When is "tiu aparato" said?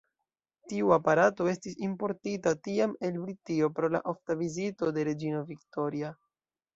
0.69-1.49